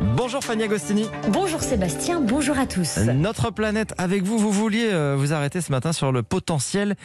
[0.00, 1.06] Bonjour Fanny Agostini.
[1.28, 2.98] Bonjour Sébastien, bonjour à tous.
[2.98, 6.96] Notre planète avec vous, vous vouliez euh, vous arrêter ce matin sur le potentiel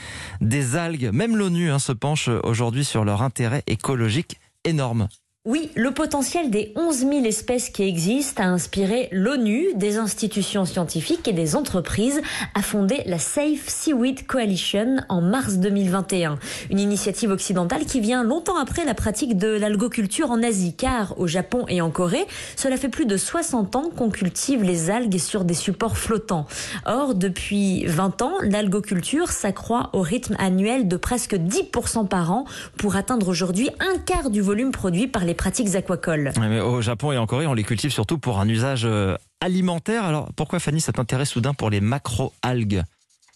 [0.42, 1.10] des algues.
[1.12, 5.08] Même l'ONU hein, se penche aujourd'hui sur leur intérêt écologique énorme.
[5.48, 11.28] Oui, le potentiel des 11 000 espèces qui existent a inspiré l'ONU, des institutions scientifiques
[11.28, 12.20] et des entreprises
[12.56, 16.40] à fonder la Safe Seaweed Coalition en mars 2021.
[16.72, 21.28] Une initiative occidentale qui vient longtemps après la pratique de l'algoculture en Asie, car au
[21.28, 25.46] Japon et en Corée, cela fait plus de 60 ans qu'on cultive les algues sur
[25.46, 26.48] des supports flottants.
[26.88, 32.46] Or, depuis 20 ans, l'algoculture s'accroît au rythme annuel de presque 10% par an
[32.78, 36.34] pour atteindre aujourd'hui un quart du volume produit par les pratiques aquacoles.
[36.64, 40.04] au Japon et en Corée, on les cultive surtout pour un usage euh, alimentaire.
[40.06, 42.84] Alors pourquoi Fanny cet intérêt soudain pour les macro-algues?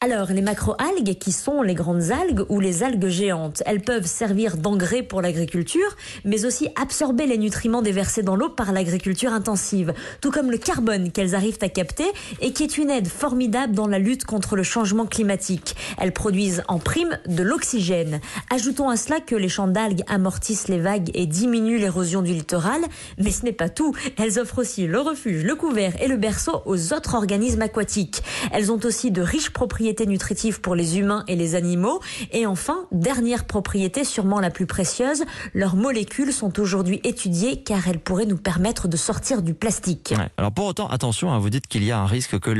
[0.01, 4.55] Alors, les macroalgues, qui sont les grandes algues ou les algues géantes, elles peuvent servir
[4.55, 10.31] d'engrais pour l'agriculture, mais aussi absorber les nutriments déversés dans l'eau par l'agriculture intensive, tout
[10.31, 12.05] comme le carbone qu'elles arrivent à capter
[12.39, 15.75] et qui est une aide formidable dans la lutte contre le changement climatique.
[15.97, 18.21] Elles produisent en prime de l'oxygène.
[18.55, 22.79] Ajoutons à cela que les champs d'algues amortissent les vagues et diminuent l'érosion du littoral,
[23.17, 23.93] mais ce n'est pas tout.
[24.17, 28.23] Elles offrent aussi le refuge, le couvert et le berceau aux autres organismes aquatiques.
[28.53, 31.99] Elles ont aussi de riches propriétés nutritive pour les humains et les animaux.
[32.31, 35.23] Et enfin, dernière propriété sûrement la plus précieuse,
[35.53, 40.13] leurs molécules sont aujourd'hui étudiées car elles pourraient nous permettre de sortir du plastique.
[40.37, 42.51] Alors pour autant, attention, hein, vous dites qu'il y a un risque que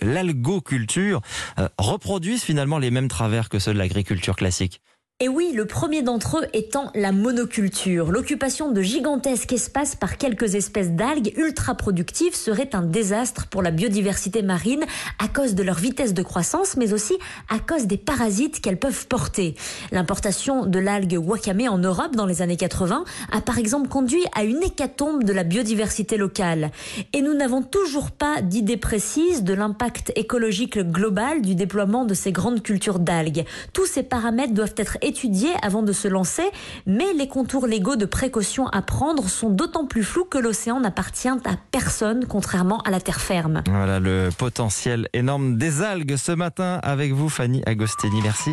[0.00, 1.20] l'algoculture
[1.58, 4.80] euh, reproduise finalement les mêmes travers que ceux de l'agriculture classique.
[5.20, 8.10] Et oui, le premier d'entre eux étant la monoculture.
[8.10, 13.70] L'occupation de gigantesques espaces par quelques espèces d'algues ultra productives serait un désastre pour la
[13.70, 14.84] biodiversité marine
[15.20, 17.14] à cause de leur vitesse de croissance, mais aussi
[17.48, 19.54] à cause des parasites qu'elles peuvent porter.
[19.92, 24.42] L'importation de l'algue wakame en Europe dans les années 80 a par exemple conduit à
[24.42, 26.72] une hécatombe de la biodiversité locale.
[27.12, 32.32] Et nous n'avons toujours pas d'idée précise de l'impact écologique global du déploiement de ces
[32.32, 33.44] grandes cultures d'algues.
[33.72, 36.44] Tous ces paramètres doivent être étudier avant de se lancer,
[36.86, 41.28] mais les contours légaux de précaution à prendre sont d'autant plus flous que l'océan n'appartient
[41.28, 43.62] à personne, contrairement à la terre ferme.
[43.68, 48.20] Voilà le potentiel énorme des algues ce matin avec vous, Fanny Agostini.
[48.22, 48.50] Merci.